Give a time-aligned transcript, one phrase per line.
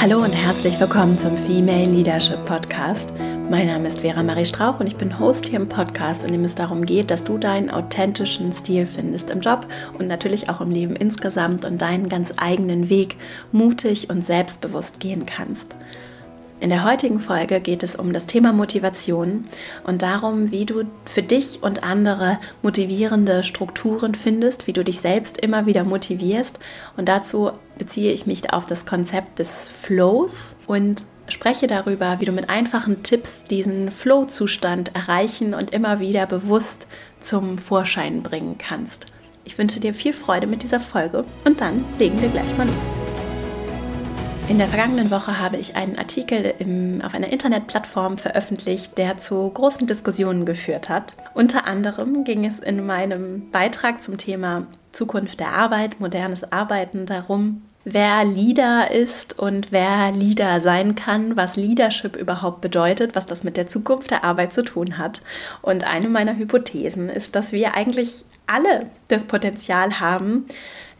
[0.00, 3.12] Hallo und herzlich willkommen zum Female Leadership Podcast.
[3.50, 6.42] Mein Name ist Vera Marie Strauch und ich bin Host hier im Podcast, in dem
[6.46, 9.66] es darum geht, dass du deinen authentischen Stil findest im Job
[9.98, 13.16] und natürlich auch im Leben insgesamt und deinen ganz eigenen Weg
[13.52, 15.76] mutig und selbstbewusst gehen kannst.
[16.60, 19.46] In der heutigen Folge geht es um das Thema Motivation
[19.82, 25.38] und darum, wie du für dich und andere motivierende Strukturen findest, wie du dich selbst
[25.38, 26.58] immer wieder motivierst.
[26.98, 32.32] Und dazu beziehe ich mich auf das Konzept des Flows und spreche darüber, wie du
[32.32, 36.86] mit einfachen Tipps diesen Flow-Zustand erreichen und immer wieder bewusst
[37.20, 39.06] zum Vorschein bringen kannst.
[39.44, 42.99] Ich wünsche dir viel Freude mit dieser Folge und dann legen wir gleich mal los.
[44.50, 49.48] In der vergangenen Woche habe ich einen Artikel im, auf einer Internetplattform veröffentlicht, der zu
[49.48, 51.14] großen Diskussionen geführt hat.
[51.34, 57.62] Unter anderem ging es in meinem Beitrag zum Thema Zukunft der Arbeit, modernes Arbeiten darum,
[57.84, 63.56] wer Leader ist und wer Leader sein kann, was Leadership überhaupt bedeutet, was das mit
[63.56, 65.22] der Zukunft der Arbeit zu tun hat.
[65.62, 70.46] Und eine meiner Hypothesen ist, dass wir eigentlich alle das Potenzial haben,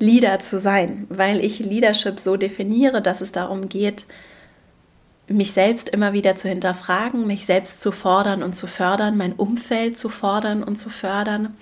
[0.01, 4.07] Leader zu sein, weil ich Leadership so definiere, dass es darum geht,
[5.29, 9.97] mich selbst immer wieder zu hinterfragen, mich selbst zu fordern und zu fördern, mein Umfeld
[9.97, 11.57] zu fordern und zu fördern,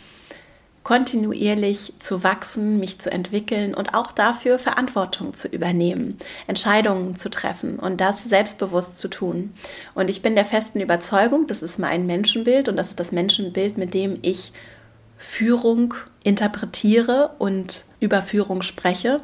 [0.84, 7.78] kontinuierlich zu wachsen, mich zu entwickeln und auch dafür Verantwortung zu übernehmen, Entscheidungen zu treffen
[7.78, 9.52] und das selbstbewusst zu tun.
[9.94, 13.76] Und ich bin der festen Überzeugung, das ist mein Menschenbild und das ist das Menschenbild,
[13.76, 14.52] mit dem ich
[15.18, 15.92] Führung
[16.28, 19.20] interpretiere und über Führung spreche.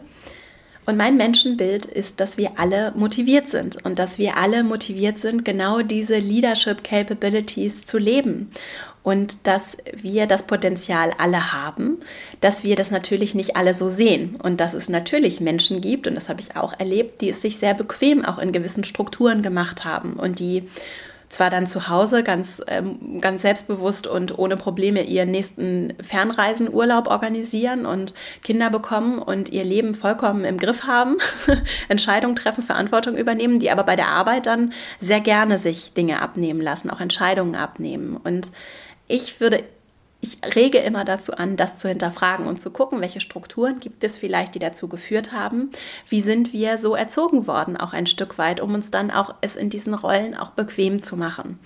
[0.87, 5.45] Und mein Menschenbild ist, dass wir alle motiviert sind und dass wir alle motiviert sind,
[5.45, 8.51] genau diese Leadership Capabilities zu leben.
[9.03, 11.99] Und dass wir das Potenzial alle haben,
[12.41, 14.37] dass wir das natürlich nicht alle so sehen.
[14.37, 17.59] Und dass es natürlich Menschen gibt, und das habe ich auch erlebt, die es sich
[17.59, 20.69] sehr bequem auch in gewissen Strukturen gemacht haben und die
[21.29, 27.87] zwar dann zu Hause ganz, ähm, ganz selbstbewusst und ohne Probleme ihren nächsten Fernreisenurlaub organisieren
[27.87, 31.17] und Kinder bekommen und ihr Leben vollkommen im Griff haben,
[31.89, 36.61] Entscheidungen treffen, Verantwortung übernehmen, die aber bei der Arbeit dann sehr gerne sich Dinge abnehmen
[36.61, 38.17] lassen, auch Entscheidungen abnehmen.
[38.17, 38.53] Und
[39.09, 39.63] ich würde
[40.25, 44.17] ich rege immer dazu an, das zu hinterfragen und zu gucken, welche Strukturen gibt es
[44.17, 45.71] vielleicht, die dazu geführt haben.
[46.09, 49.55] Wie sind wir so erzogen worden, auch ein Stück weit, um uns dann auch es
[49.55, 51.59] in diesen Rollen auch bequem zu machen.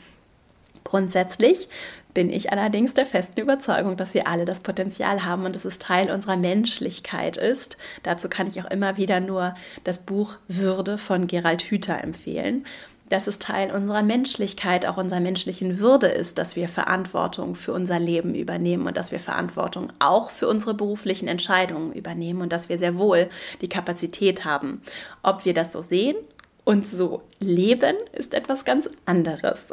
[0.82, 1.68] Grundsätzlich
[2.14, 5.78] bin ich allerdings der festen Überzeugung, dass wir alle das Potenzial haben und dass es
[5.78, 7.78] Teil unserer Menschlichkeit ist.
[8.02, 9.54] Dazu kann ich auch immer wieder nur
[9.84, 12.64] das Buch Würde von Gerald Hüther empfehlen
[13.08, 17.98] dass es Teil unserer Menschlichkeit, auch unserer menschlichen Würde ist, dass wir Verantwortung für unser
[17.98, 22.78] Leben übernehmen und dass wir Verantwortung auch für unsere beruflichen Entscheidungen übernehmen und dass wir
[22.78, 23.28] sehr wohl
[23.60, 24.82] die Kapazität haben.
[25.22, 26.16] Ob wir das so sehen
[26.64, 29.66] und so leben, ist etwas ganz anderes.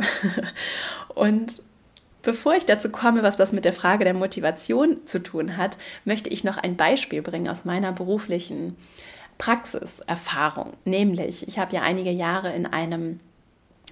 [1.16, 1.64] und
[2.26, 6.32] Bevor ich dazu komme, was das mit der Frage der Motivation zu tun hat, möchte
[6.32, 8.76] ich noch ein Beispiel bringen aus meiner beruflichen
[9.38, 10.74] Praxiserfahrung.
[10.86, 13.20] Nämlich, ich habe ja einige Jahre in einem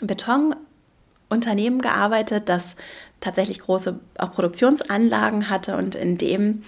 [0.08, 2.76] Betonunternehmen gearbeitet, das
[3.20, 6.64] tatsächlich große auch Produktionsanlagen hatte und in dem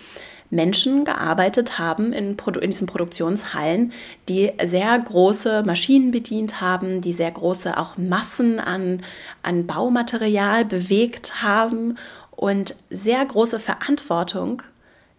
[0.50, 3.92] Menschen gearbeitet haben in, Produ in diesen Produktionshallen,
[4.30, 9.04] die sehr große Maschinen bedient haben, die sehr große auch Massen an,
[9.44, 11.98] an Baumaterial bewegt haben
[12.32, 14.62] und sehr große Verantwortung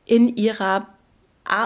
[0.04, 0.87] in ihrer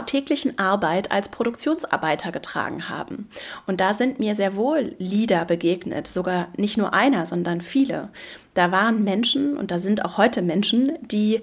[0.06, 3.28] täglichen Arbeit als Produktionsarbeiter getragen haben.
[3.66, 8.08] Und da sind mir sehr wohl Lieder begegnet, sogar nicht nur einer, sondern viele.
[8.54, 11.42] Da waren Menschen und da sind auch heute Menschen, die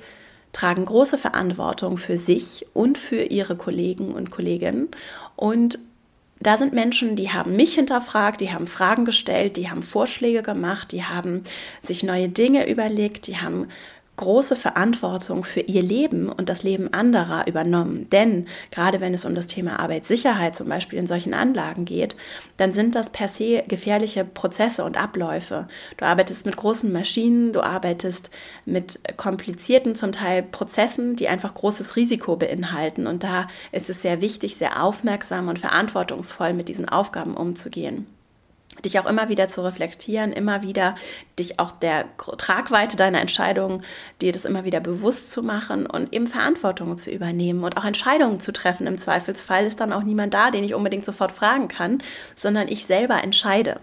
[0.53, 4.90] tragen große Verantwortung für sich und für ihre Kollegen und Kolleginnen.
[5.36, 5.80] Und
[6.40, 10.92] da sind Menschen, die haben mich hinterfragt, die haben Fragen gestellt, die haben Vorschläge gemacht,
[10.92, 11.44] die haben
[11.81, 13.68] sich neue Dinge überlegt, die haben
[14.17, 18.09] große Verantwortung für ihr Leben und das Leben anderer übernommen.
[18.09, 22.18] Denn gerade wenn es um das Thema Arbeitssicherheit zum Beispiel in solchen Anlagen geht,
[22.57, 25.68] dann sind das per se gefährliche Prozesse und Abläufe.
[25.97, 28.31] Du arbeitest mit großen Maschinen, du arbeitest
[28.65, 33.07] mit komplizierten zum Teil Prozessen, die einfach großes Risiko beinhalten.
[33.07, 38.07] Und da ist es sehr wichtig, sehr aufmerksam und verantwortungsvoll mit diesen Aufgaben umzugehen
[38.83, 40.95] dich auch immer wieder zu reflektieren, immer wieder
[41.39, 43.83] dich auch der Tragweite deiner Entscheidungen,
[44.21, 48.39] dir das immer wieder bewusst zu machen und eben Verantwortung zu übernehmen und auch Entscheidungen
[48.39, 48.88] zu treffen.
[48.88, 52.01] Im Zweifelsfall ist dann auch niemand da, den ich unbedingt sofort fragen kann,
[52.35, 53.79] sondern ich selber entscheide.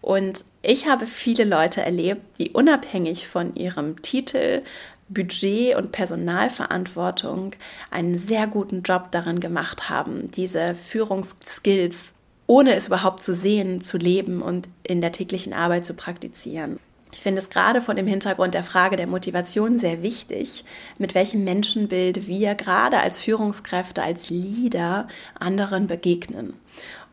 [0.00, 4.62] Und ich habe viele Leute erlebt, die unabhängig von ihrem Titel,
[5.08, 7.52] Budget und Personalverantwortung
[7.90, 12.12] einen sehr guten Job darin gemacht haben, diese Führungsskills
[12.52, 16.78] ohne es überhaupt zu sehen, zu leben und in der täglichen Arbeit zu praktizieren.
[17.10, 20.66] Ich finde es gerade vor dem Hintergrund der Frage der Motivation sehr wichtig,
[20.98, 25.08] mit welchem Menschenbild wir gerade als Führungskräfte, als Leader
[25.40, 26.52] anderen begegnen.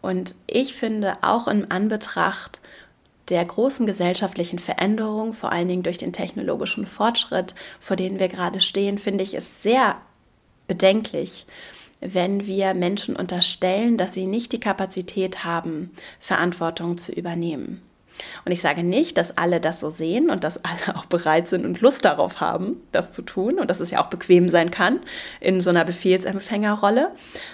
[0.01, 2.59] Und ich finde auch in Anbetracht
[3.29, 8.59] der großen gesellschaftlichen Veränderung, vor allen Dingen durch den technologischen Fortschritt, vor dem wir gerade
[8.59, 9.95] stehen, finde ich es sehr
[10.67, 11.45] bedenklich,
[12.01, 17.81] wenn wir Menschen unterstellen, dass sie nicht die Kapazität haben, Verantwortung zu übernehmen.
[18.45, 21.65] Und ich sage nicht, dass alle das so sehen und dass alle auch bereit sind
[21.65, 24.99] und Lust darauf haben, das zu tun und dass es ja auch bequem sein kann
[25.39, 27.11] in so einer Befehlsempfängerrolle.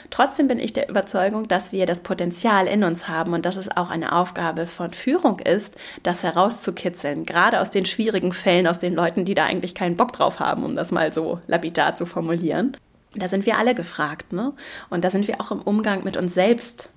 [0.09, 3.75] Trotzdem bin ich der Überzeugung, dass wir das Potenzial in uns haben und dass es
[3.75, 8.93] auch eine Aufgabe von Führung ist, das herauszukitzeln, gerade aus den schwierigen Fällen, aus den
[8.93, 12.77] Leuten, die da eigentlich keinen Bock drauf haben, um das mal so lapidar zu formulieren.
[13.15, 14.53] Da sind wir alle gefragt, ne?
[14.89, 16.89] Und da sind wir auch im Umgang mit uns selbst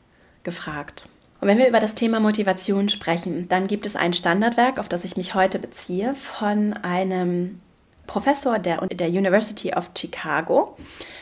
[0.42, 1.08] gefragt.
[1.40, 5.04] Und wenn wir über das Thema Motivation sprechen, dann gibt es ein Standardwerk, auf das
[5.04, 7.60] ich mich heute beziehe, von einem
[8.06, 10.76] Professor der, der University of Chicago,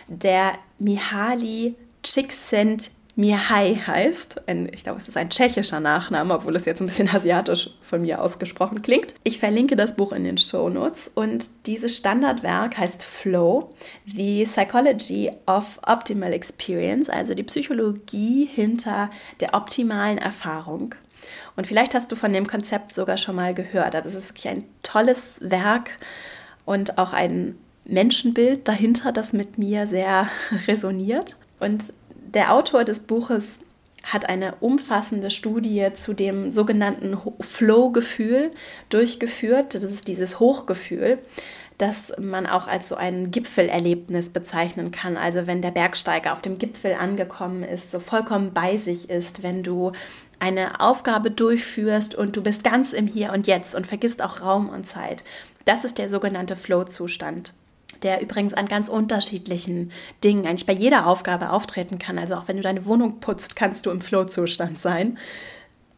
[0.09, 4.47] der Mihaly Csikszentmihalyi Mihai heißt.
[4.47, 8.03] Ein, ich glaube, es ist ein tschechischer Nachname, obwohl es jetzt ein bisschen asiatisch von
[8.03, 9.15] mir ausgesprochen klingt.
[9.25, 13.75] Ich verlinke das Buch in den Show Notes und dieses Standardwerk heißt Flow,
[14.05, 19.09] The Psychology of Optimal Experience, also die Psychologie hinter
[19.41, 20.95] der optimalen Erfahrung.
[21.57, 23.95] Und vielleicht hast du von dem Konzept sogar schon mal gehört.
[23.95, 25.91] Also ist wirklich ein tolles Werk
[26.67, 30.29] und auch ein Menschenbild dahinter, das mit mir sehr
[30.69, 31.37] resoniert.
[31.59, 31.95] Und
[32.35, 33.59] der Autor des Buches
[34.07, 38.53] hat eine umfassende Studie zu dem sogenannten Flow-Gefühl
[38.89, 39.75] durchgeführt.
[39.75, 41.19] Das ist dieses Hochgefühl,
[41.77, 45.17] das man auch als so ein Gipfelerlebnis bezeichnen kann.
[45.17, 49.65] Also wenn der Bergsteiger auf dem Gipfel angekommen ist, so vollkommen bei sich ist, wenn
[49.65, 49.91] du
[50.39, 54.69] eine Aufgabe durchführst und du bist ganz im Hier und Jetzt und vergisst auch Raum
[54.69, 55.25] und Zeit.
[55.65, 57.53] Das ist der sogenannte Flow-Zustand
[58.03, 62.19] der übrigens an ganz unterschiedlichen Dingen, eigentlich bei jeder Aufgabe auftreten kann.
[62.19, 65.19] Also auch wenn du deine Wohnung putzt, kannst du im Flow-Zustand sein.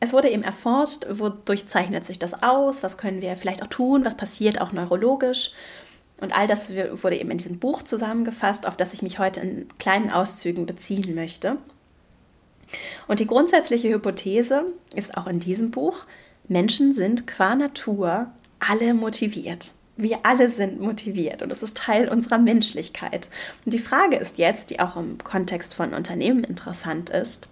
[0.01, 4.05] Es wurde eben erforscht, wodurch zeichnet sich das aus, was können wir vielleicht auch tun,
[4.05, 5.53] was passiert auch neurologisch.
[6.21, 9.69] Und all das wurde eben in diesem Buch zusammengefasst, auf das ich mich heute in
[9.79, 11.57] kleinen Auszügen beziehen möchte.
[13.07, 14.65] Und die grundsätzliche Hypothese
[14.95, 16.05] ist auch in diesem Buch,
[16.49, 22.39] Menschen sind qua Natur alle motiviert wir alle sind motiviert und das ist Teil unserer
[22.39, 23.29] Menschlichkeit.
[23.65, 27.49] Und die Frage ist jetzt, die auch im Kontext von Unternehmen interessant ist,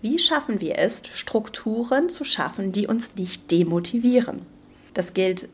[0.00, 4.46] wie schaffen wir es, Strukturen zu schaffen, die uns nicht demotivieren?
[4.94, 5.48] Das gilt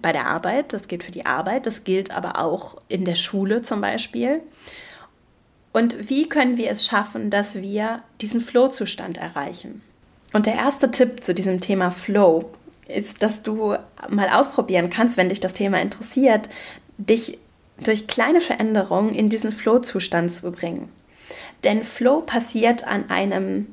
[0.00, 3.60] bei der Arbeit, das gilt für die Arbeit, das gilt aber auch in der Schule
[3.60, 4.40] zum Beispiel.
[5.74, 9.82] Und wie können wir es schaffen, dass wir diesen Flow-Zustand erreichen?
[10.32, 12.50] Und der erste Tipp zu diesem Thema Flow
[12.88, 13.76] ist, dass du
[14.08, 16.48] mal ausprobieren kannst, wenn dich das Thema interessiert,
[16.98, 17.38] dich
[17.82, 20.88] durch kleine Veränderungen in diesen Flow-Zustand zu bringen.
[21.64, 23.66] Denn Flow passiert an einem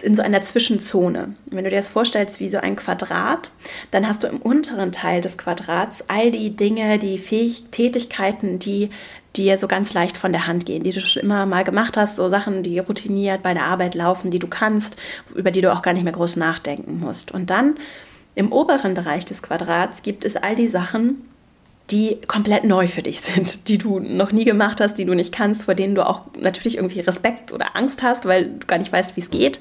[0.00, 1.34] in so einer Zwischenzone.
[1.46, 3.50] Wenn du dir das vorstellst wie so ein Quadrat,
[3.90, 8.88] dann hast du im unteren Teil des Quadrats all die Dinge, die Fähig Tätigkeiten, die
[9.36, 12.16] dir so ganz leicht von der Hand gehen, die du schon immer mal gemacht hast,
[12.16, 14.96] so Sachen, die routiniert bei der Arbeit laufen, die du kannst,
[15.34, 17.32] über die du auch gar nicht mehr groß nachdenken musst.
[17.32, 17.74] Und dann
[18.34, 21.28] im oberen Bereich des Quadrats gibt es all die Sachen,
[21.90, 25.32] die komplett neu für dich sind, die du noch nie gemacht hast, die du nicht
[25.32, 28.92] kannst, vor denen du auch natürlich irgendwie Respekt oder Angst hast, weil du gar nicht
[28.92, 29.60] weißt, wie es geht.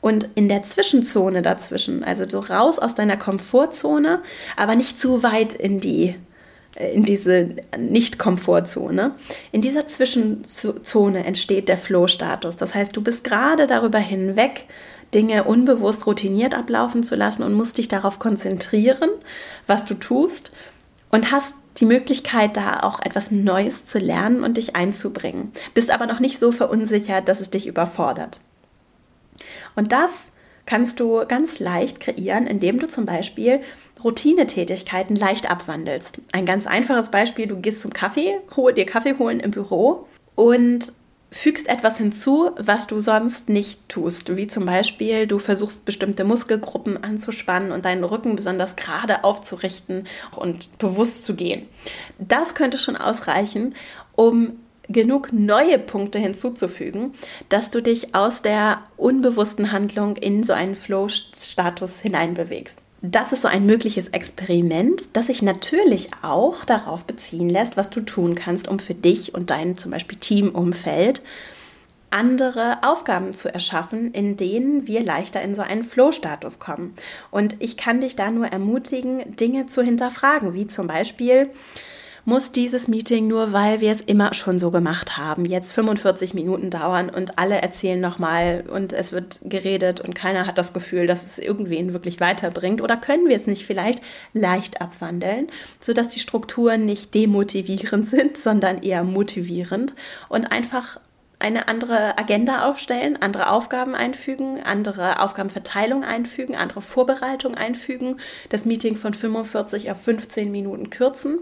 [0.00, 4.20] Und in der Zwischenzone dazwischen, also so raus aus deiner Komfortzone,
[4.54, 6.16] aber nicht zu weit in die
[6.76, 9.12] äh, in diese Nicht-Komfortzone.
[9.52, 12.56] In dieser Zwischenzone entsteht der Flow-Status.
[12.56, 14.66] Das heißt, du bist gerade darüber hinweg,
[15.14, 19.10] Dinge unbewusst routiniert ablaufen zu lassen und musst dich darauf konzentrieren,
[19.66, 20.50] was du tust
[21.10, 25.52] und hast die Möglichkeit, da auch etwas Neues zu lernen und dich einzubringen.
[25.72, 28.40] Bist aber noch nicht so verunsichert, dass es dich überfordert.
[29.74, 30.32] Und das
[30.66, 33.60] kannst du ganz leicht kreieren, indem du zum Beispiel
[34.02, 36.18] Routinetätigkeiten leicht abwandelst.
[36.32, 40.92] Ein ganz einfaches Beispiel, du gehst zum Kaffee, hol dir Kaffee holen im Büro und
[41.34, 44.36] fügst etwas hinzu, was du sonst nicht tust.
[44.36, 50.78] Wie zum Beispiel, du versuchst bestimmte Muskelgruppen anzuspannen und deinen Rücken besonders gerade aufzurichten und
[50.78, 51.66] bewusst zu gehen.
[52.18, 53.74] Das könnte schon ausreichen,
[54.14, 57.14] um genug neue Punkte hinzuzufügen,
[57.48, 63.48] dass du dich aus der unbewussten Handlung in so einen Flow-Status hineinbewegst das ist so
[63.48, 68.78] ein mögliches Experiment, das sich natürlich auch darauf beziehen lässt, was du tun kannst, um
[68.78, 71.20] für dich und dein zum Beispiel Teamumfeld
[72.08, 76.94] andere Aufgaben zu erschaffen, in denen wir leichter in so einen Flow-Status kommen.
[77.30, 81.50] Und ich kann dich da nur ermutigen, Dinge zu hinterfragen, wie zum Beispiel,
[82.24, 86.70] muss dieses Meeting nur, weil wir es immer schon so gemacht haben, jetzt 45 Minuten
[86.70, 91.24] dauern und alle erzählen nochmal und es wird geredet und keiner hat das Gefühl, dass
[91.24, 92.80] es irgendwen wirklich weiterbringt?
[92.80, 94.00] Oder können wir es nicht vielleicht
[94.32, 95.48] leicht abwandeln,
[95.80, 99.94] sodass die Strukturen nicht demotivierend sind, sondern eher motivierend
[100.28, 100.98] und einfach
[101.38, 108.16] eine andere Agenda aufstellen, andere Aufgaben einfügen, andere Aufgabenverteilung einfügen, andere Vorbereitung einfügen,
[108.48, 111.40] das Meeting von 45 auf 15 Minuten kürzen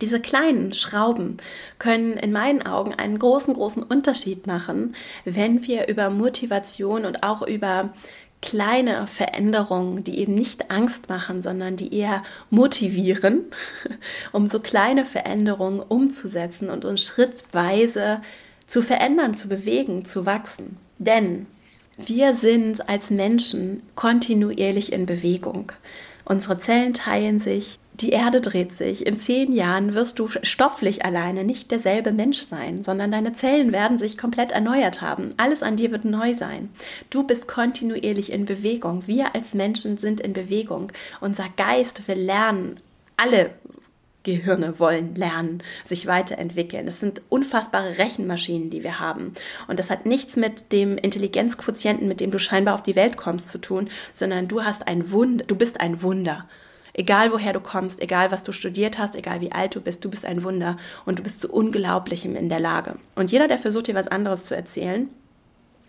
[0.00, 1.38] diese kleinen Schrauben
[1.78, 7.42] können in meinen Augen einen großen, großen Unterschied machen, wenn wir über Motivation und auch
[7.42, 7.90] über
[8.40, 13.46] kleine Veränderungen, die eben nicht Angst machen, sondern die eher motivieren,
[14.32, 18.20] um so kleine Veränderungen umzusetzen und uns schrittweise
[18.66, 20.76] zu verändern, zu bewegen, zu wachsen.
[20.98, 21.46] Denn
[21.96, 25.72] wir sind als Menschen kontinuierlich in Bewegung.
[26.24, 29.06] Unsere Zellen teilen sich, die Erde dreht sich.
[29.06, 33.98] In zehn Jahren wirst du stofflich alleine nicht derselbe Mensch sein, sondern deine Zellen werden
[33.98, 35.34] sich komplett erneuert haben.
[35.36, 36.70] Alles an dir wird neu sein.
[37.10, 39.06] Du bist kontinuierlich in Bewegung.
[39.06, 40.92] Wir als Menschen sind in Bewegung.
[41.20, 42.78] Unser Geist will lernen.
[43.16, 43.50] Alle
[44.22, 46.86] Gehirne wollen lernen, sich weiterentwickeln.
[46.86, 49.32] Das sind unfassbare Rechenmaschinen, die wir haben.
[49.68, 53.50] Und das hat nichts mit dem Intelligenzquotienten, mit dem du scheinbar auf die Welt kommst,
[53.50, 56.46] zu tun, sondern du hast ein Wunder, du bist ein Wunder.
[56.98, 60.10] Egal woher du kommst, egal was du studiert hast, egal wie alt du bist, du
[60.10, 60.76] bist ein Wunder
[61.06, 62.96] und du bist zu Unglaublichem in der Lage.
[63.14, 65.08] Und jeder, der versucht, dir was anderes zu erzählen,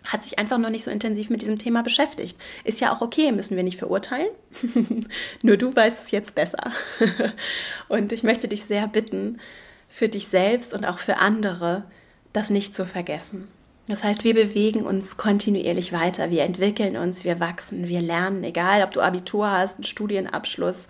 [0.04, 2.38] hat sich einfach noch nicht so intensiv mit diesem Thema beschäftigt.
[2.62, 4.28] Ist ja auch okay, müssen wir nicht verurteilen.
[5.42, 6.70] Nur du weißt es jetzt besser.
[7.88, 9.40] und ich möchte dich sehr bitten,
[9.88, 11.86] für dich selbst und auch für andere
[12.32, 13.48] das nicht zu vergessen.
[13.90, 18.84] Das heißt, wir bewegen uns kontinuierlich weiter, wir entwickeln uns, wir wachsen, wir lernen, egal
[18.84, 20.86] ob du Abitur hast, einen Studienabschluss.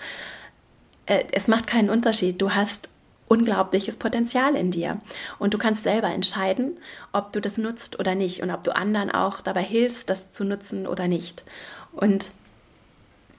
[1.06, 2.42] Äh, es macht keinen Unterschied.
[2.42, 2.90] Du hast
[3.26, 5.00] unglaubliches Potenzial in dir.
[5.38, 6.76] Und du kannst selber entscheiden,
[7.12, 10.44] ob du das nutzt oder nicht und ob du anderen auch dabei hilfst, das zu
[10.44, 11.42] nutzen oder nicht.
[11.92, 12.32] Und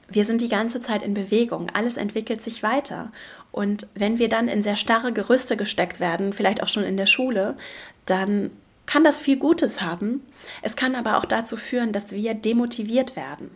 [0.08, 1.70] wir sind die ganze Zeit in Bewegung.
[1.72, 3.12] Alles entwickelt sich weiter.
[3.51, 7.06] Und wenn wir dann in sehr starre Gerüste gesteckt werden, vielleicht auch schon in der
[7.06, 7.58] Schule,
[8.08, 8.50] dann
[8.85, 10.21] kann das viel Gutes haben.
[10.61, 13.51] Es kann aber auch dazu führen, dass wir demotiviert werden.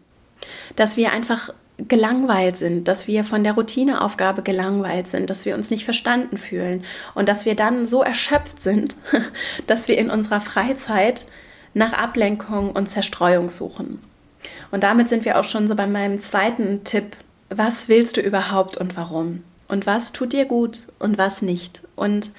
[0.75, 5.71] Dass wir einfach gelangweilt sind, dass wir von der Routineaufgabe gelangweilt sind, dass wir uns
[5.71, 8.95] nicht verstanden fühlen und dass wir dann so erschöpft sind,
[9.67, 11.25] dass wir in unserer Freizeit
[11.73, 13.99] nach Ablenkung und Zerstreuung suchen.
[14.71, 17.17] Und damit sind wir auch schon so bei meinem zweiten Tipp.
[17.49, 19.43] Was willst du überhaupt und warum?
[19.67, 21.81] Und was tut dir gut und was nicht?
[21.95, 22.31] Und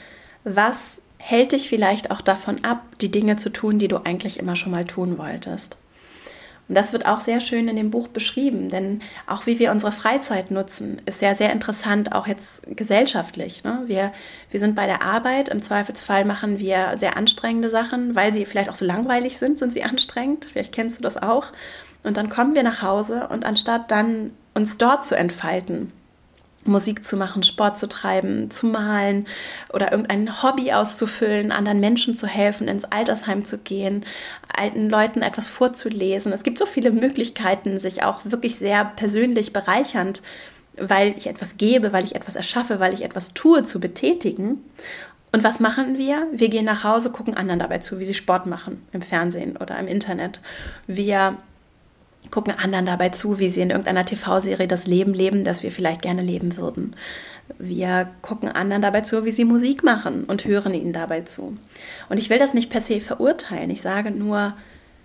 [0.44, 4.54] was hält dich vielleicht auch davon ab, die Dinge zu tun, die du eigentlich immer
[4.54, 5.76] schon mal tun wolltest.
[6.68, 9.90] Und das wird auch sehr schön in dem Buch beschrieben, denn auch wie wir unsere
[9.90, 13.64] Freizeit nutzen, ist ja sehr interessant, auch jetzt gesellschaftlich.
[13.64, 13.82] Ne?
[13.86, 14.12] Wir,
[14.52, 18.70] wir sind bei der Arbeit, im Zweifelsfall machen wir sehr anstrengende Sachen, weil sie vielleicht
[18.70, 20.44] auch so langweilig sind, sind sie anstrengend.
[20.44, 21.46] Vielleicht kennst du das auch.
[22.04, 25.90] Und dann kommen wir nach Hause und anstatt dann uns dort zu entfalten,
[26.66, 29.26] Musik zu machen, Sport zu treiben, zu malen
[29.72, 34.04] oder irgendein Hobby auszufüllen, anderen Menschen zu helfen, ins Altersheim zu gehen,
[34.54, 36.32] alten Leuten etwas vorzulesen.
[36.32, 40.22] Es gibt so viele Möglichkeiten, sich auch wirklich sehr persönlich bereichernd,
[40.78, 44.62] weil ich etwas gebe, weil ich etwas erschaffe, weil ich etwas tue, zu betätigen.
[45.32, 46.26] Und was machen wir?
[46.32, 49.78] Wir gehen nach Hause, gucken anderen dabei zu, wie sie Sport machen, im Fernsehen oder
[49.78, 50.40] im Internet.
[50.86, 51.36] Wir
[52.30, 56.02] gucken anderen dabei zu, wie sie in irgendeiner TV-Serie das Leben leben, das wir vielleicht
[56.02, 56.96] gerne leben würden.
[57.58, 61.56] Wir gucken anderen dabei zu, wie sie Musik machen und hören ihnen dabei zu.
[62.08, 63.70] Und ich will das nicht per se verurteilen.
[63.70, 64.56] Ich sage nur,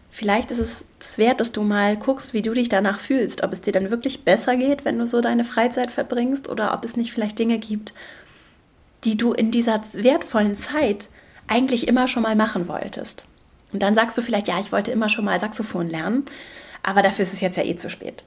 [0.10, 3.44] vielleicht ist es wert, dass du mal guckst, wie du dich danach fühlst.
[3.44, 6.84] Ob es dir dann wirklich besser geht, wenn du so deine Freizeit verbringst oder ob
[6.84, 7.94] es nicht vielleicht Dinge gibt,
[9.04, 11.10] die du in dieser wertvollen Zeit
[11.48, 13.26] eigentlich immer schon mal machen wolltest.
[13.74, 16.26] Und dann sagst du vielleicht, ja, ich wollte immer schon mal Saxophon lernen.
[16.84, 18.24] Aber dafür ist es jetzt ja eh zu spät.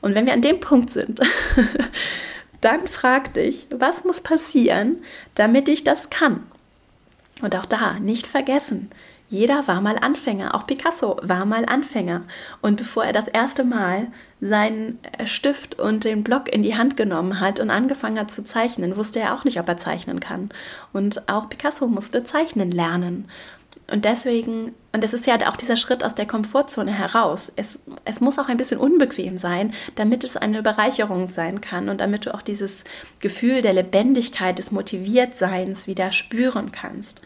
[0.00, 1.20] Und wenn wir an dem Punkt sind,
[2.60, 5.02] dann frag dich, was muss passieren,
[5.34, 6.44] damit ich das kann?
[7.40, 8.90] Und auch da nicht vergessen,
[9.32, 12.20] jeder war mal Anfänger, auch Picasso war mal Anfänger.
[12.60, 14.08] Und bevor er das erste Mal
[14.42, 18.94] seinen Stift und den Block in die Hand genommen hat und angefangen hat zu zeichnen,
[18.96, 20.50] wusste er auch nicht, ob er zeichnen kann.
[20.92, 23.26] Und auch Picasso musste zeichnen lernen.
[23.90, 27.50] Und deswegen, und es ist ja auch dieser Schritt aus der Komfortzone heraus.
[27.56, 32.00] Es, es muss auch ein bisschen unbequem sein, damit es eine Bereicherung sein kann und
[32.02, 32.84] damit du auch dieses
[33.20, 37.22] Gefühl der Lebendigkeit, des Motiviertseins wieder spüren kannst.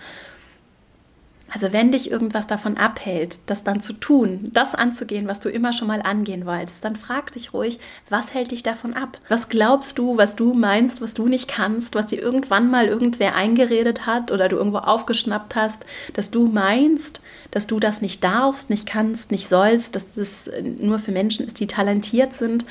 [1.57, 5.73] Also wenn dich irgendwas davon abhält, das dann zu tun, das anzugehen, was du immer
[5.73, 7.79] schon mal angehen wolltest, dann frag dich ruhig,
[8.11, 9.17] was hält dich davon ab?
[9.31, 13.35] Was glaubst du, was du meinst, was du nicht kannst, was dir irgendwann mal irgendwer
[13.35, 17.23] eingeredet hat oder du irgendwo aufgeschnappt hast, dass du meinst,
[17.53, 21.59] dass du das nicht darfst, nicht kannst, nicht sollst, dass das nur für Menschen ist,
[21.59, 22.67] die talentiert sind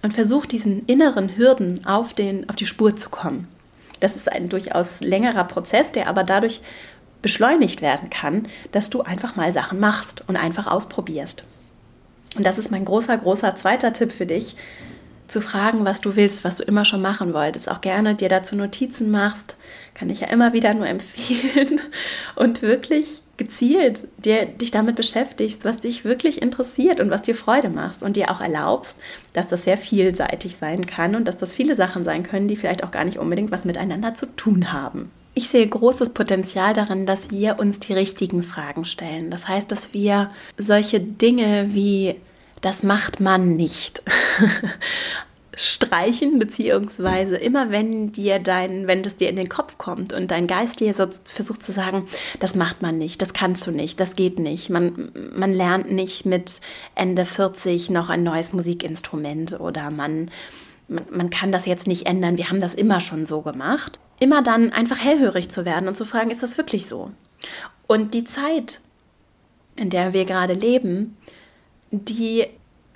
[0.00, 3.46] und versuch diesen inneren Hürden auf, den, auf die Spur zu kommen.
[4.02, 6.60] Das ist ein durchaus längerer Prozess, der aber dadurch
[7.22, 11.44] beschleunigt werden kann, dass du einfach mal Sachen machst und einfach ausprobierst.
[12.36, 14.56] Und das ist mein großer, großer zweiter Tipp für dich,
[15.32, 17.70] zu fragen, was du willst, was du immer schon machen wolltest.
[17.70, 19.56] Auch gerne dir dazu Notizen machst,
[19.94, 21.80] kann ich ja immer wieder nur empfehlen.
[22.36, 27.70] Und wirklich gezielt dir, dich damit beschäftigst, was dich wirklich interessiert und was dir Freude
[27.70, 28.98] macht und dir auch erlaubst,
[29.32, 32.84] dass das sehr vielseitig sein kann und dass das viele Sachen sein können, die vielleicht
[32.84, 35.10] auch gar nicht unbedingt was miteinander zu tun haben.
[35.34, 39.30] Ich sehe großes Potenzial darin, dass wir uns die richtigen Fragen stellen.
[39.30, 42.16] Das heißt, dass wir solche Dinge wie
[42.62, 44.02] das macht man nicht
[45.54, 50.46] streichen, beziehungsweise immer wenn dir dein, wenn das dir in den Kopf kommt und dein
[50.46, 52.06] Geist dir so versucht zu sagen,
[52.40, 54.70] das macht man nicht, das kannst du nicht, das geht nicht.
[54.70, 56.60] Man, man lernt nicht mit
[56.94, 60.30] Ende 40 noch ein neues Musikinstrument oder man,
[60.92, 63.98] man, man kann das jetzt nicht ändern, wir haben das immer schon so gemacht.
[64.20, 67.10] Immer dann einfach hellhörig zu werden und zu fragen, ist das wirklich so?
[67.86, 68.80] Und die Zeit,
[69.76, 71.16] in der wir gerade leben,
[71.90, 72.46] die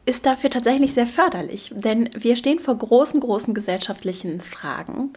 [0.05, 5.11] ist dafür tatsächlich sehr förderlich, denn wir stehen vor großen, großen gesellschaftlichen Fragen,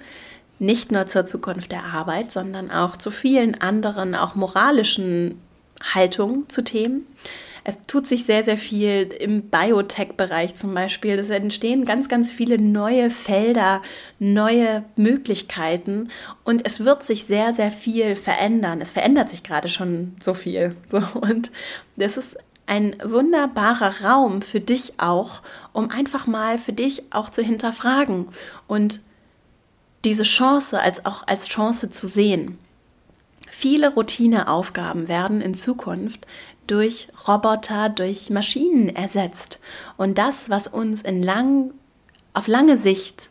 [0.57, 5.39] nicht nur zur Zukunft der Arbeit, sondern auch zu vielen anderen, auch moralischen
[5.81, 7.05] Haltungen zu Themen
[7.69, 11.19] es tut sich sehr, sehr viel im Biotech-Bereich zum Beispiel.
[11.19, 13.83] Es entstehen ganz, ganz viele neue Felder,
[14.17, 16.09] neue Möglichkeiten
[16.43, 18.81] und es wird sich sehr, sehr viel verändern.
[18.81, 20.75] Es verändert sich gerade schon so viel.
[20.91, 21.51] So, und
[21.95, 27.43] das ist ein wunderbarer Raum für dich auch, um einfach mal für dich auch zu
[27.43, 28.29] hinterfragen
[28.67, 29.01] und
[30.05, 32.57] diese Chance als auch als Chance zu sehen.
[33.51, 36.25] Viele Routineaufgaben werden in Zukunft
[36.69, 39.59] durch Roboter, durch Maschinen ersetzt.
[39.97, 41.71] Und das, was uns in lang,
[42.33, 43.29] auf lange Sicht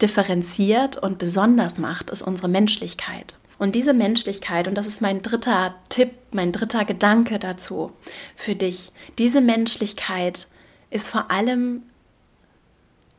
[0.00, 3.38] differenziert und besonders macht, ist unsere Menschlichkeit.
[3.58, 7.92] Und diese Menschlichkeit, und das ist mein dritter Tipp, mein dritter Gedanke dazu
[8.36, 10.46] für dich, diese Menschlichkeit
[10.90, 11.82] ist vor allem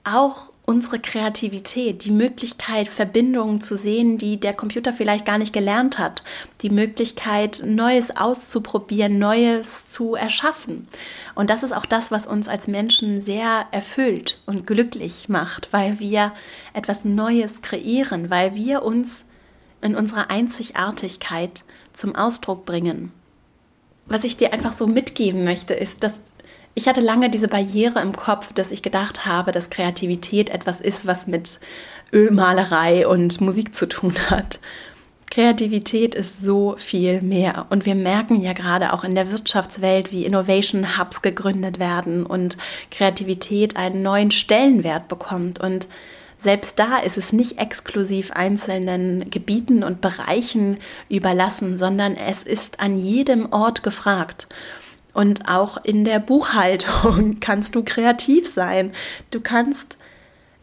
[0.03, 5.97] auch unsere Kreativität, die Möglichkeit, Verbindungen zu sehen, die der Computer vielleicht gar nicht gelernt
[5.97, 6.21] hat,
[6.61, 10.87] die Möglichkeit, Neues auszuprobieren, Neues zu erschaffen.
[11.33, 15.99] Und das ist auch das, was uns als Menschen sehr erfüllt und glücklich macht, weil
[15.99, 16.33] wir
[16.73, 19.25] etwas Neues kreieren, weil wir uns
[19.81, 23.11] in unserer Einzigartigkeit zum Ausdruck bringen.
[24.05, 26.13] Was ich dir einfach so mitgeben möchte, ist, dass
[26.79, 31.05] ich hatte lange diese Barriere im Kopf, dass ich gedacht habe, dass Kreativität etwas ist,
[31.05, 31.59] was mit
[32.13, 34.61] Ölmalerei und Musik zu tun hat.
[35.29, 37.65] Kreativität ist so viel mehr.
[37.69, 42.55] Und wir merken ja gerade auch in der Wirtschaftswelt, wie Innovation Hubs gegründet werden und
[42.91, 45.59] Kreativität einen neuen Stellenwert bekommt.
[45.59, 45.89] Und
[46.37, 50.77] selbst da ist es nicht exklusiv einzelnen Gebieten und Bereichen
[51.09, 54.47] überlassen, sondern es ist an jedem Ort gefragt.
[55.13, 58.93] Und auch in der Buchhaltung kannst du kreativ sein.
[59.31, 59.97] Du kannst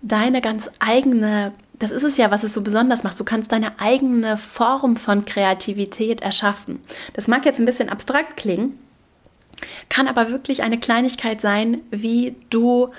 [0.02, 3.80] deine ganz eigene, das ist es ja, was es so besonders macht, du kannst deine
[3.80, 6.80] eigene Form von Kreativität erschaffen.
[7.14, 8.78] Das mag jetzt ein bisschen abstrakt klingen,
[9.88, 12.90] kann aber wirklich eine Kleinigkeit sein, wie du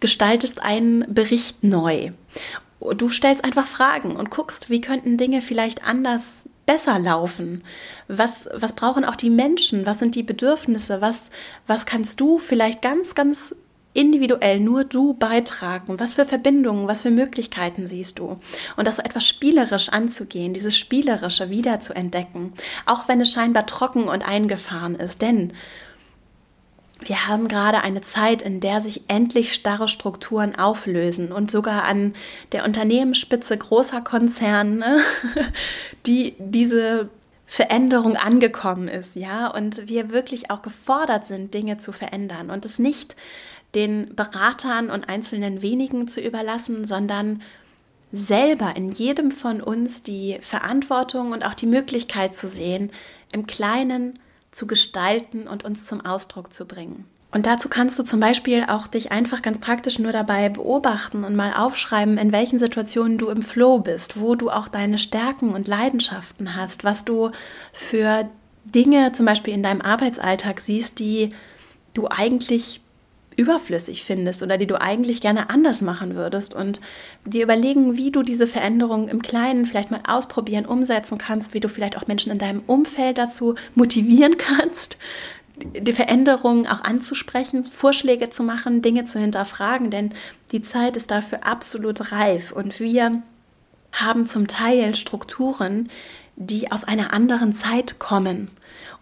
[0.00, 2.10] gestaltest einen Bericht neu.
[2.96, 7.62] Du stellst einfach Fragen und guckst, wie könnten Dinge vielleicht anders besser laufen?
[8.08, 9.86] Was, was brauchen auch die Menschen?
[9.86, 11.00] Was sind die Bedürfnisse?
[11.00, 11.22] Was,
[11.66, 13.54] was kannst du vielleicht ganz, ganz
[13.94, 15.98] individuell nur du beitragen?
[15.98, 18.38] Was für Verbindungen, was für Möglichkeiten siehst du?
[18.76, 22.52] Und das so etwas spielerisch anzugehen, dieses Spielerische wieder zu entdecken,
[22.86, 25.22] auch wenn es scheinbar trocken und eingefahren ist.
[25.22, 25.52] Denn
[27.00, 32.14] wir haben gerade eine Zeit, in der sich endlich starre Strukturen auflösen und sogar an
[32.52, 34.98] der Unternehmensspitze großer Konzerne,
[36.06, 37.08] die diese
[37.46, 42.78] Veränderung angekommen ist, ja, und wir wirklich auch gefordert sind, Dinge zu verändern und es
[42.78, 43.16] nicht
[43.74, 47.42] den Beratern und einzelnen wenigen zu überlassen, sondern
[48.12, 52.92] selber in jedem von uns die Verantwortung und auch die Möglichkeit zu sehen,
[53.32, 54.18] im Kleinen
[54.54, 57.04] zu gestalten und uns zum Ausdruck zu bringen.
[57.34, 61.34] Und dazu kannst du zum Beispiel auch dich einfach ganz praktisch nur dabei beobachten und
[61.34, 65.66] mal aufschreiben, in welchen Situationen du im Flow bist, wo du auch deine Stärken und
[65.66, 67.32] Leidenschaften hast, was du
[67.72, 68.30] für
[68.64, 71.32] Dinge zum Beispiel in deinem Arbeitsalltag siehst, die
[71.92, 72.80] du eigentlich
[73.36, 76.80] überflüssig findest oder die du eigentlich gerne anders machen würdest und
[77.24, 81.68] dir überlegen, wie du diese Veränderung im Kleinen vielleicht mal ausprobieren, umsetzen kannst, wie du
[81.68, 84.98] vielleicht auch Menschen in deinem Umfeld dazu motivieren kannst,
[85.56, 90.10] die Veränderungen auch anzusprechen, Vorschläge zu machen, Dinge zu hinterfragen, denn
[90.50, 93.22] die Zeit ist dafür absolut reif und wir
[93.92, 95.88] haben zum Teil Strukturen,
[96.36, 98.50] die aus einer anderen Zeit kommen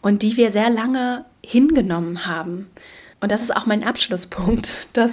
[0.03, 2.68] und die wir sehr lange hingenommen haben.
[3.22, 5.12] Und das ist auch mein Abschlusspunkt, dass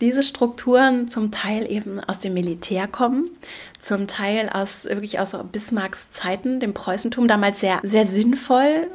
[0.00, 3.30] diese Strukturen zum Teil eben aus dem Militär kommen,
[3.80, 8.88] zum Teil aus wirklich aus Bismarcks Zeiten, dem Preußentum, damals sehr, sehr sinnvoll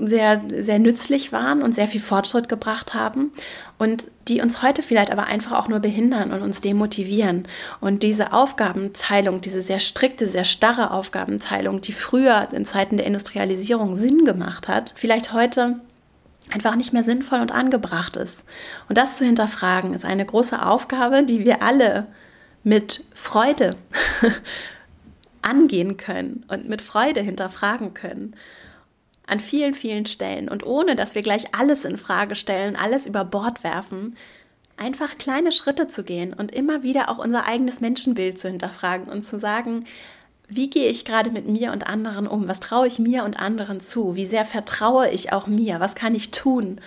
[0.00, 3.32] sehr, sehr nützlich waren und sehr viel Fortschritt gebracht haben
[3.78, 7.46] und die uns heute vielleicht aber einfach auch nur behindern und uns demotivieren.
[7.80, 13.96] Und diese Aufgabenteilung, diese sehr strikte, sehr starre Aufgabenteilung, die früher in Zeiten der Industrialisierung
[13.96, 15.80] Sinn gemacht hat, vielleicht heute
[16.52, 18.44] einfach nicht mehr sinnvoll und angebracht ist.
[18.88, 22.06] Und das zu hinterfragen ist eine große Aufgabe, die wir alle
[22.64, 23.70] mit Freude
[25.42, 28.34] angehen können und mit Freude hinterfragen können
[29.26, 33.24] an vielen, vielen Stellen und ohne dass wir gleich alles in Frage stellen, alles über
[33.24, 34.16] Bord werfen,
[34.78, 39.26] einfach kleine Schritte zu gehen und immer wieder auch unser eigenes Menschenbild zu hinterfragen und
[39.26, 39.84] zu sagen,
[40.48, 42.48] wie gehe ich gerade mit mir und anderen um?
[42.48, 44.16] Was traue ich mir und anderen zu?
[44.16, 45.78] Wie sehr vertraue ich auch mir?
[45.78, 46.80] Was kann ich tun,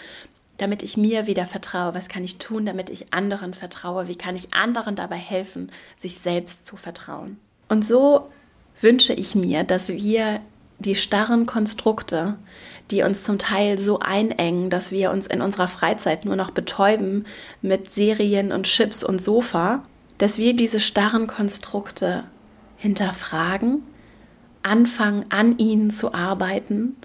[0.57, 1.93] damit ich mir wieder vertraue?
[1.93, 4.07] Was kann ich tun, damit ich anderen vertraue?
[4.07, 7.37] Wie kann ich anderen dabei helfen, sich selbst zu vertrauen?
[7.69, 8.29] Und so
[8.81, 10.41] wünsche ich mir, dass wir
[10.79, 12.37] die starren Konstrukte,
[12.89, 17.25] die uns zum Teil so einengen, dass wir uns in unserer Freizeit nur noch betäuben
[17.61, 19.83] mit Serien und Chips und Sofa,
[20.17, 22.23] dass wir diese starren Konstrukte
[22.81, 23.83] hinterfragen,
[24.63, 26.95] anfangen an ihnen zu arbeiten,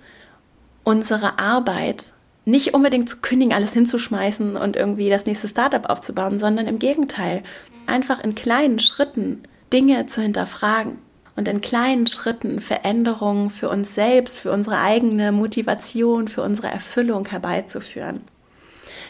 [0.85, 2.15] unsere Arbeit
[2.47, 7.43] nicht unbedingt zu kündigen, alles hinzuschmeißen und irgendwie das nächste Startup aufzubauen, sondern im Gegenteil,
[7.87, 10.99] einfach in kleinen Schritten Dinge zu hinterfragen
[11.35, 17.27] und in kleinen Schritten Veränderungen für uns selbst, für unsere eigene Motivation, für unsere Erfüllung
[17.27, 18.23] herbeizuführen.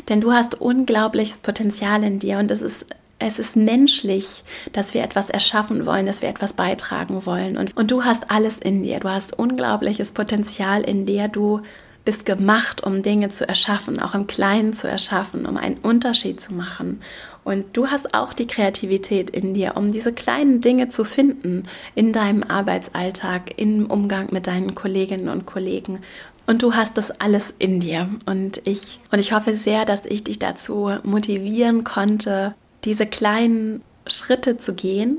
[0.08, 2.86] Denn du hast unglaubliches Potenzial in dir und es ist
[3.18, 7.56] es ist menschlich, dass wir etwas erschaffen wollen, dass wir etwas beitragen wollen.
[7.56, 9.00] Und, und du hast alles in dir.
[9.00, 11.28] Du hast unglaubliches Potenzial in dir.
[11.28, 11.62] Du
[12.04, 16.52] bist gemacht, um Dinge zu erschaffen, auch im Kleinen zu erschaffen, um einen Unterschied zu
[16.52, 17.00] machen.
[17.42, 22.12] Und du hast auch die Kreativität in dir, um diese kleinen Dinge zu finden in
[22.12, 26.00] deinem Arbeitsalltag, im Umgang mit deinen Kolleginnen und Kollegen.
[26.46, 28.08] Und du hast das alles in dir.
[28.26, 32.54] Und ich, und ich hoffe sehr, dass ich dich dazu motivieren konnte,
[32.86, 35.18] diese kleinen Schritte zu gehen,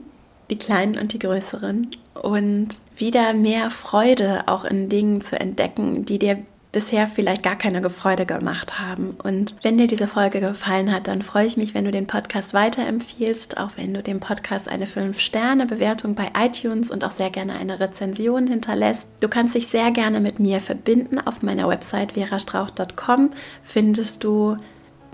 [0.49, 6.17] die kleinen und die größeren, und wieder mehr Freude auch in Dingen zu entdecken, die
[6.17, 6.39] dir
[6.71, 9.15] bisher vielleicht gar keine Freude gemacht haben.
[9.23, 12.53] Und wenn dir diese Folge gefallen hat, dann freue ich mich, wenn du den Podcast
[12.53, 17.80] weiterempfiehlst, auch wenn du dem Podcast eine 5-Sterne-Bewertung bei iTunes und auch sehr gerne eine
[17.80, 19.08] Rezension hinterlässt.
[19.21, 21.19] Du kannst dich sehr gerne mit mir verbinden.
[21.19, 23.32] Auf meiner Website verastrauch.com
[23.63, 24.58] findest du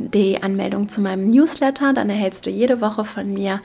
[0.09, 1.93] die Anmeldung zu meinem Newsletter.
[1.93, 3.61] Dann erhältst du jede Woche von mir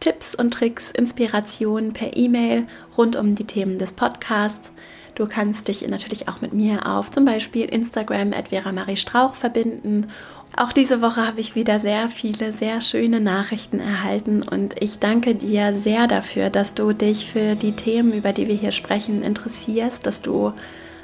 [0.00, 4.72] Tipps und Tricks, Inspirationen per E-Mail rund um die Themen des Podcasts.
[5.14, 9.34] Du kannst dich natürlich auch mit mir auf zum Beispiel Instagram at Vera Marie Strauch
[9.34, 10.08] verbinden.
[10.56, 15.34] Auch diese Woche habe ich wieder sehr viele, sehr schöne Nachrichten erhalten und ich danke
[15.34, 20.06] dir sehr dafür, dass du dich für die Themen, über die wir hier sprechen, interessierst,
[20.06, 20.52] dass du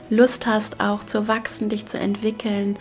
[0.09, 2.79] Lust hast, auch zu wachsen, dich zu entwickeln,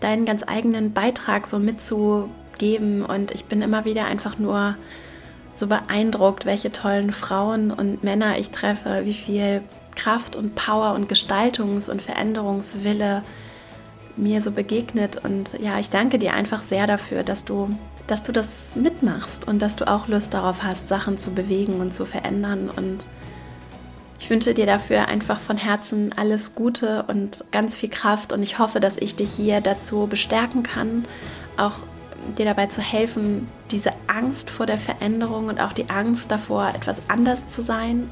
[0.00, 3.04] deinen ganz eigenen Beitrag so mitzugeben.
[3.04, 4.76] Und ich bin immer wieder einfach nur
[5.54, 9.62] so beeindruckt, welche tollen Frauen und Männer ich treffe, wie viel
[9.96, 13.22] Kraft und Power und Gestaltungs- und Veränderungswille
[14.16, 15.22] mir so begegnet.
[15.22, 17.70] Und ja, ich danke dir einfach sehr dafür, dass du,
[18.06, 21.92] dass du das mitmachst und dass du auch Lust darauf hast, Sachen zu bewegen und
[21.92, 22.70] zu verändern.
[22.74, 23.08] Und
[24.18, 28.32] ich wünsche dir dafür einfach von Herzen alles Gute und ganz viel Kraft.
[28.32, 31.04] Und ich hoffe, dass ich dich hier dazu bestärken kann,
[31.56, 31.74] auch
[32.36, 36.98] dir dabei zu helfen, diese Angst vor der Veränderung und auch die Angst davor, etwas
[37.06, 38.10] anders zu sein,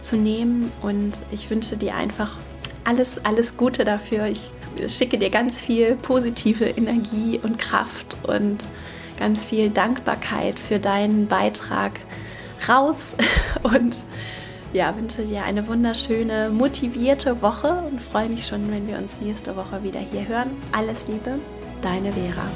[0.00, 0.70] zu nehmen.
[0.80, 2.36] Und ich wünsche dir einfach
[2.84, 4.26] alles, alles Gute dafür.
[4.26, 4.52] Ich
[4.86, 8.68] schicke dir ganz viel positive Energie und Kraft und
[9.18, 11.98] ganz viel Dankbarkeit für deinen Beitrag
[12.68, 13.16] raus
[13.64, 14.04] und
[14.72, 19.56] ja, wünsche dir eine wunderschöne, motivierte Woche und freue mich schon, wenn wir uns nächste
[19.56, 20.50] Woche wieder hier hören.
[20.72, 21.38] Alles Liebe,
[21.80, 22.46] Deine Vera.